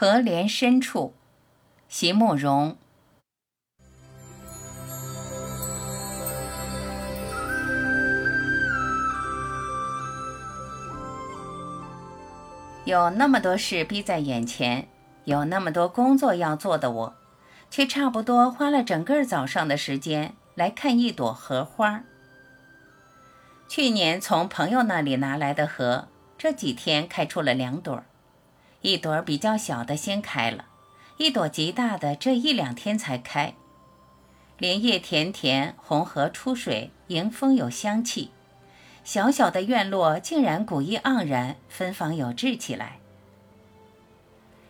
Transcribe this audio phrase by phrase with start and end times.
[0.00, 1.12] 荷莲深处，
[1.88, 2.76] 席慕容。
[12.84, 14.86] 有那么多事逼在眼前，
[15.24, 17.14] 有那么多工作要做的我，
[17.68, 22.04] 却差不多花了整个早上的时间来看一朵荷花。
[23.68, 26.06] 去年从朋友那里拿来的荷，
[26.38, 28.04] 这几天开出了两朵，
[28.80, 30.66] 一朵比较小的先开了，
[31.16, 33.54] 一朵极大的这一两天才开。
[34.58, 38.30] 莲叶甜甜，红荷出水，迎风有香气。
[39.04, 42.98] 小小的院落竟然古意盎然，芬芳有致起来。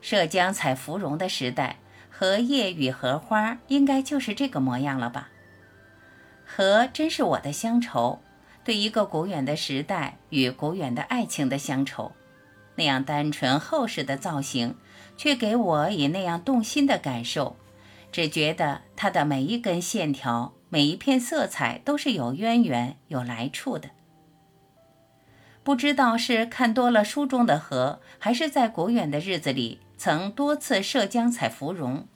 [0.00, 1.76] 涉江采芙蓉的时代，
[2.10, 5.30] 荷叶与荷花应该就是这个模样了吧？
[6.44, 8.20] 荷真是我的乡愁，
[8.62, 12.12] 对一个古远的时代与古远的爱情的乡愁。
[12.76, 14.76] 那样单纯厚实的造型，
[15.16, 17.56] 却给我以那样动心的感受，
[18.10, 23.90] 只觉得它的每一根线条、每一片色彩都是有渊源、有来处的。
[25.62, 32.06] 不知道是看多了书中的荷，还是在古远的日子里曾多次涉江采芙蓉，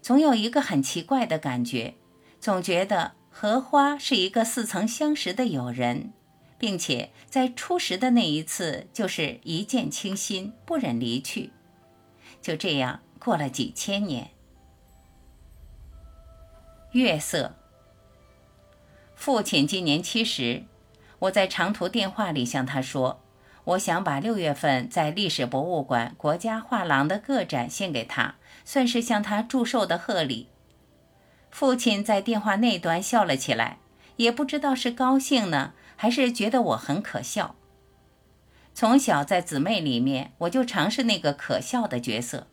[0.00, 1.94] 总有一个很奇怪的感觉，
[2.38, 6.12] 总觉得荷花是一个似曾相识的友人，
[6.64, 11.52] 并且在初识的那一次就是一见倾心，不忍离去。
[12.40, 14.30] 就这样过了几千年。
[16.92, 17.54] 月色，
[19.14, 20.64] 父亲今年七十。
[21.18, 23.20] 我在长途电话里向他说
[23.64, 30.48] ：“我想把六月份在历史博物馆国家画廊的个展献给他，算是向他祝寿的贺礼。”
[31.52, 33.80] 父亲在电话那端笑了起来，
[34.16, 35.74] 也不知道是高兴呢，
[36.04, 37.54] 还是觉得我很可笑。
[38.74, 42.46] 从小在姊妹里面，我就尝试那个可笑的角色，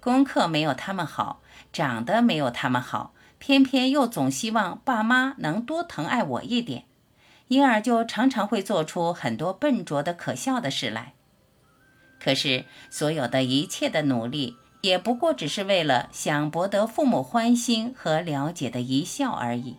[0.00, 1.42] 功课没有他们好，
[1.74, 6.86] 长得没有他们好，偏偏又总希望爸妈能多疼爱我一点。
[7.48, 11.12] 因而就常常会做出很多笨拙的可笑的事来。
[12.18, 19.76] 可是所有的一切的努力，也不过只是为了想博得父母欢心和了解的一笑而已。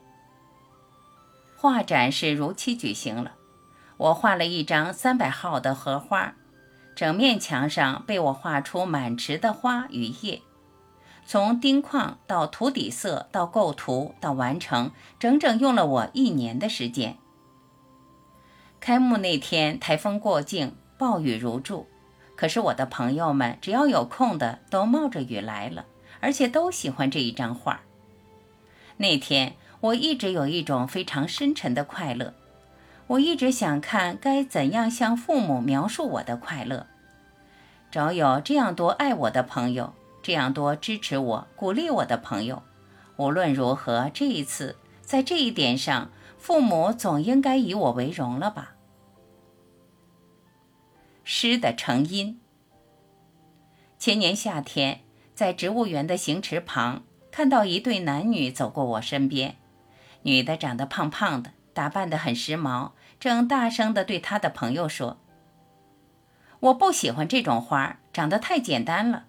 [1.61, 3.33] 画展是如期举行了，
[3.97, 6.33] 我画了一张三百号的荷花，
[6.95, 10.41] 整面墙上被我画出满池的花与叶，
[11.23, 14.89] 从钉框到涂底色到构图到完成，
[15.19, 17.19] 整整用了我一年的时间。
[18.79, 21.87] 开幕那天，台风过境，暴雨如注。
[22.35, 25.85] 可是我的朋友们只要有空的，都冒着雨来了，
[26.21, 27.81] 而且都喜欢这一张画。
[28.97, 32.33] 那天我一直有一种非常深沉的快乐，
[33.07, 36.87] 我一直想看该怎样向父母描述我的快乐。
[37.89, 42.63] 找有这样多爱我的朋友，这样多支持我、鼓励我的朋友，
[43.17, 46.09] 无论如何，这一次在这一点上。
[46.37, 48.73] 父母总应该以我为荣了吧？
[51.23, 52.39] 诗的成因。
[53.99, 55.01] 前年夏天，
[55.35, 59.55] 在植物园的行池旁，看到一对男女走过我身边。
[60.23, 65.17] 女的长得胖胖的，打扮得很时髦，正大声地对她的朋友说
[66.59, 69.25] ：“我不喜欢这种花，长得太简单了。”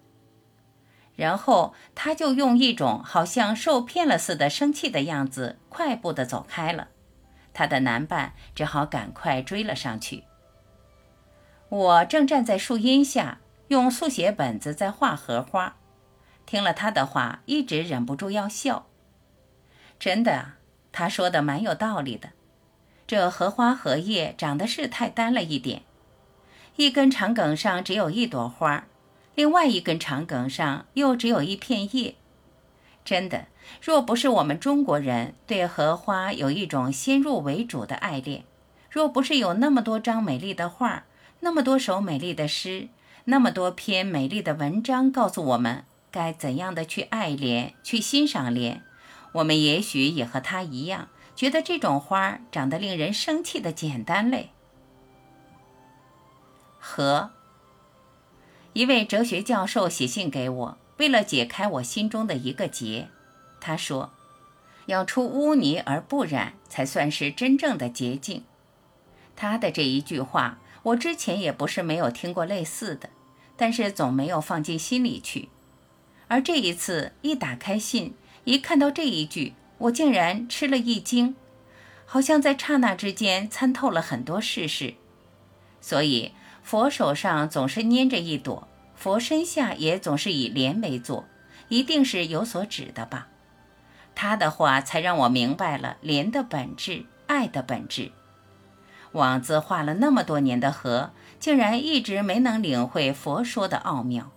[1.15, 6.89] 然后，她就用一种好像受骗了似的生气的样子，快步地走开了。
[7.55, 10.23] 他的男伴只好赶快追了上去。
[11.69, 15.75] 我正站在树荫下，用速写本子在画荷花，
[16.47, 18.87] 听了他的话，一直忍不住要笑。
[19.99, 20.57] 真的啊，
[20.93, 22.29] 他说的蛮有道理的。
[23.05, 25.81] 这荷花荷叶长得是太单了一点，
[26.77, 28.85] 一根长梗上只有一朵花，
[29.35, 32.15] 另外一根长梗上又只有一片叶。
[33.03, 33.47] 真的，
[33.81, 38.45] 若不是我们中国人对荷花有一种先入为主的爱恋，
[38.89, 41.03] 若不是有那么多张美丽的画，
[41.41, 42.87] 那么多首美丽的诗，
[43.25, 48.81] 那么多篇美丽的文章，告诉我们该怎样的去爱莲，去欣赏莲，
[49.33, 54.49] 我们也许也和他一样，觉得这种花长得令人生气的简单嘞。
[56.79, 57.31] 和，
[58.73, 60.77] 一位哲学教授写信给我。
[60.97, 63.09] 为了解开我心中的一个结，
[63.59, 64.11] 他说
[64.85, 68.43] ：“要出污泥而不染，才算是真正的洁净。”
[69.35, 73.09] 他的这一句话，我之前也不是没有听过类似的，
[73.57, 75.49] 但是总没有放进心里去。
[76.27, 78.13] 而这一次一打开信，
[78.45, 81.35] 一看到这一句，我竟然吃了一惊，
[82.05, 84.95] 好像在刹那之间参透了很多世事。
[85.79, 88.67] 所以佛手上总是拈着一朵。
[88.95, 91.25] 佛身下也总是以莲为座，
[91.67, 93.27] 一定是有所指的吧？
[94.15, 98.11] 他的话才让我明白了莲的本质，爱的本质。
[99.13, 104.31] 枉自画了那么多年的河，竟然一直没能领会佛说的奥妙。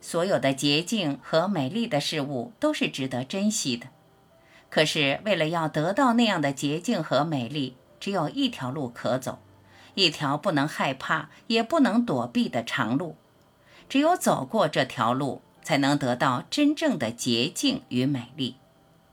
[0.00, 3.88] 所有的洁净和美丽的事物都是值得珍惜的，
[4.70, 9.38] 可是为了要得到那样的洁净和美丽，只有一条路可走，
[9.94, 13.16] 一条不能害怕也不能躲避的长路。
[13.88, 18.56] 只有走过这条路，才能得到真正的洁净与美丽。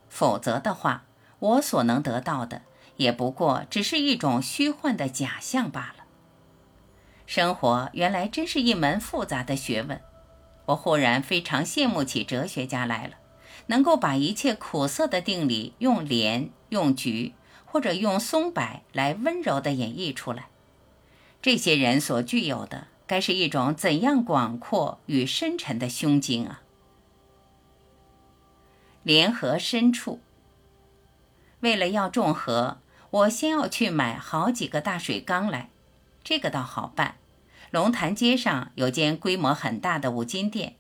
[0.10, 1.04] 否则的话，
[1.40, 2.62] 我所能得到的，
[2.96, 6.06] 也不过只是一种虚幻的假象罢了。
[7.26, 10.00] 生活原来真是一门复杂的学问。
[10.68, 13.16] 我忽然非常羡慕起哲学家来了，
[13.68, 17.34] 能够把一切苦涩的定理用莲、用菊
[17.66, 20.48] 或者用松柏来温柔地演绎出来。
[21.42, 26.62] 这些人所具有的，该是一种怎样广阔与深沉的胸襟啊！
[29.04, 30.20] 莲河深处，
[31.62, 32.80] 为了要种荷，
[33.10, 35.70] 我先要去买好几个大水缸来，
[36.24, 37.16] 这个倒好办。
[37.72, 40.76] 龙潭街上有间规模很大的五金店，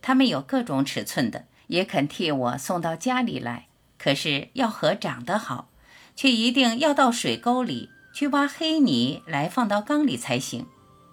[0.00, 3.68] 他们有各种尺寸的，也肯替我送到家里来。
[3.98, 5.68] 可是要河长得好，
[6.16, 10.66] 却一定要到水沟里去挖黑泥来放到缸里才行。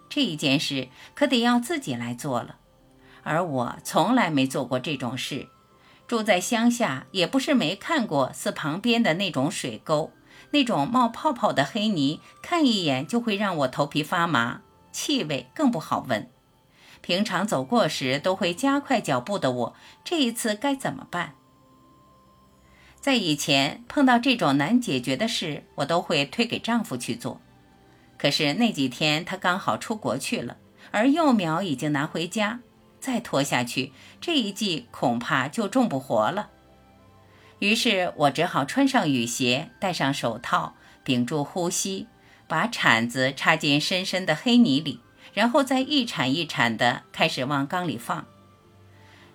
[0.08, 2.56] 这一件事可得要自己来做了，
[3.22, 5.46] 而我从来没做过这种事。
[6.08, 10.12] 住在乡下，也不是没看过寺旁边的那种水沟，
[10.50, 14.62] 那种冒泡泡的黑泥，看一眼就会让我头皮发麻。
[14.92, 16.28] 气味更不好闻，
[17.00, 21.34] 平常走过时都会加快脚步的我，这一次该怎么办？
[23.00, 27.40] 在以前碰到这种难解决的事，我都会推给丈夫去做。
[28.18, 30.58] 可是那几天他刚好出国去了，
[30.90, 32.60] 而幼苗已经拿回家，
[33.00, 36.50] 再拖下去，这一季恐怕就种不活了。
[37.60, 42.06] 于是我只好穿上雨鞋，戴上手套，屏住呼吸。
[42.50, 44.98] 把铲子插进深深的黑泥里，
[45.32, 48.26] 然后再一铲一铲地开始往缸里放。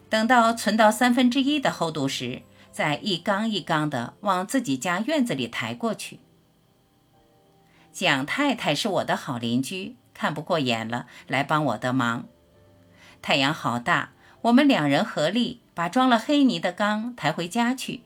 [0.09, 2.41] 等到存到三分之一的厚度时，
[2.73, 6.19] 再一缸一缸地往自己家院子里抬过去。
[7.93, 12.25] 蒋太太是我的好邻居，看不过眼了，来帮我的忙。
[13.21, 18.01] 太阳好大，我们两人合力把装了黑泥的缸抬回家去。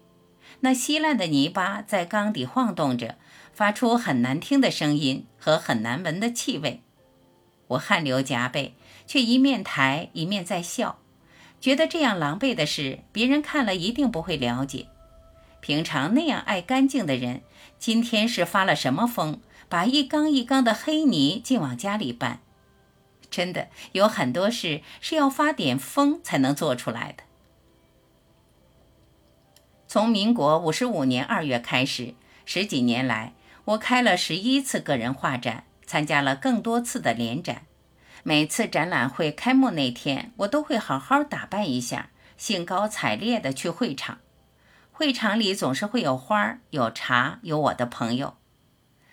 [0.60, 3.18] 那稀烂的泥巴在缸底晃动着。
[3.60, 6.82] 发出很难听的声音和很难闻的气味，
[7.68, 8.74] 我汗流浃背，
[9.06, 11.00] 却一面抬一面在笑，
[11.60, 14.88] 觉得这样狼狈的事，别人看了一定不会了解。
[15.60, 17.42] 平常那样爱干净的人，
[17.78, 22.40] 今天是发了什么疯，把一缸一缸的黑泥进往家里搬？
[23.30, 27.24] 真的有很多事是要发点疯才能做出来的。
[29.86, 32.14] 从民国五十五年二月开始，
[32.46, 33.34] 十几年来。
[33.70, 37.68] 我开了十一次个人画展，参加了更多次的联展。
[38.24, 44.18] 每次展览会开幕那天，我都会好好打扮一下，兴高采烈地去会场。
[44.92, 48.38] 会场里总是会有花、有茶、有我的朋友。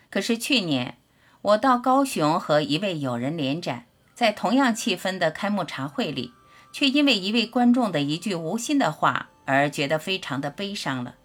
[0.08, 0.96] 可是去年，
[1.42, 6.32] 我到高雄和一位友人联展，在同样气氛的开幕茶会里，
[6.72, 11.16] 却因为一位观众的一句无心的话而觉得非常的悲伤了。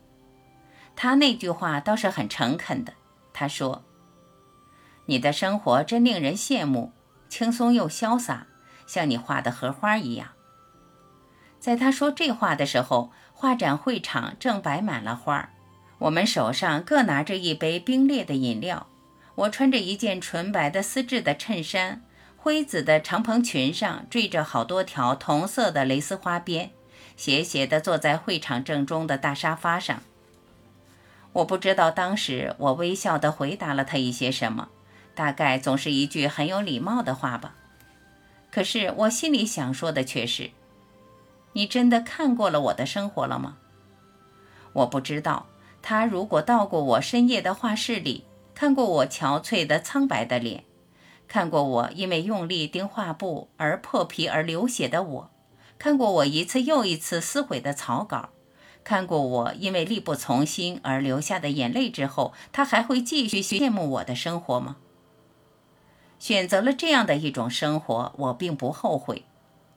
[0.97, 2.93] 他那句话倒是很诚恳的。
[3.41, 3.83] 他说
[5.09, 6.93] ：“你的生活真令人羡慕，
[7.27, 8.45] 轻松又潇洒，
[8.85, 10.27] 像你画的荷花一样。”
[11.59, 15.49] 在他说这话的时候，画展会场正摆满了花，
[15.97, 18.85] 我们手上各拿着一杯冰冽的饮料。
[19.33, 22.03] 我穿着一件纯白的丝质的衬衫，
[22.37, 26.69] 灰紫的长蓬裙上缀着好多条同色的蕾丝花边，
[27.17, 30.03] 斜斜地坐在会场正中的大沙发上。
[31.33, 34.69] 我不知道当时我微笑地回答了他一些什么，
[35.15, 37.55] 大概总是一句很有礼貌的话吧。
[38.51, 40.51] 可是我心里想说的却是：
[41.53, 43.57] 你真的看过了我的生活了吗？
[44.73, 45.45] 我不知道
[45.81, 50.65] 他如果到过我深夜的画室里，看过我憔悴的苍白的脸，
[51.29, 55.31] 看过我因为用力钉画布而破皮而流血的我，
[55.79, 58.29] 看过我一次又一次撕毁的草稿。
[58.83, 64.77] 看过我因为力不从心而流下的眼泪之后，他还会继续羡慕我的生活吗？
[66.17, 69.25] 选择了这样的一种生活，我并不后悔。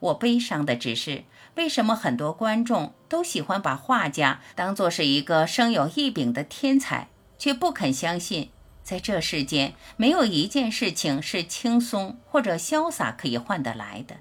[0.01, 7.09] 我悲伤的只是，为什么很多观众都喜欢把画家当作是一个生有异禀的天才，
[7.39, 8.51] 却不肯相信，
[8.83, 14.17] 在这世间没有一件事情是轻松或者潇洒可以换得来的。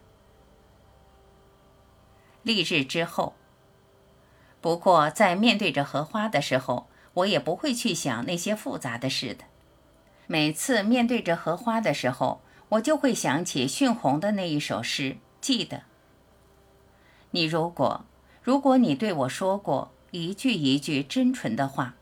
[2.44, 3.34] 丽日之后。
[4.64, 9.44] 不过，在面对着荷花的时候，我也不会去想那些复杂的事的。
[10.26, 15.82] 每次面对着荷花的时候，我就会想起逊红的那一首诗，记得。
[17.32, 18.06] 你如果，
[18.42, 21.96] 如果你对我说过一句一句真纯的话，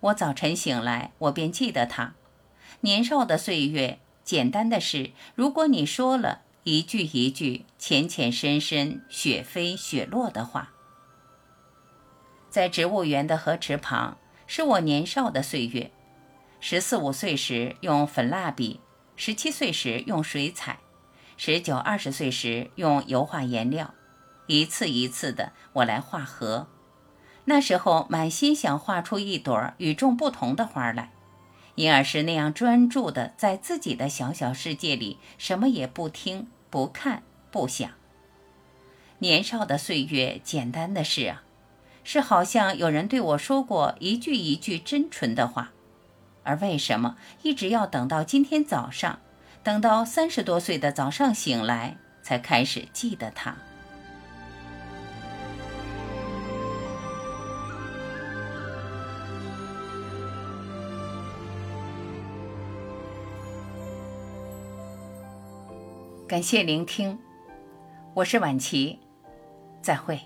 [0.00, 2.14] 我早晨醒来，我便记得它。
[2.80, 10.72] 年少的岁月，简单的事，如果你说了一句一句浅浅深深、雪飞雪落的话，
[12.58, 15.92] 在植物园的河池旁，是我年少的岁月。
[16.58, 18.80] 十四五岁时用粉蜡笔，
[19.14, 20.80] 十七岁时用水彩，
[21.36, 23.94] 十九二十岁时用油画颜料，
[24.48, 26.66] 一次一次的我来画河。
[27.44, 31.12] 那时候满心想画出一朵与众不同的花来，
[31.76, 37.22] 因而是那样专注的在自己的小小世界里，什么也不听、不看、
[37.52, 37.88] 不想。
[39.20, 41.44] 年少的岁月，简单的事啊，
[42.10, 45.72] 是好像有人对我说过一句一句真纯的话。
[46.42, 49.18] 而为什么一直要等到今天早上，
[49.62, 53.54] 等到三十多岁的早上醒来，才开始记得他？
[66.26, 67.18] 感谢聆听，
[68.14, 68.98] 我是晚琪，
[69.82, 70.18] 再会。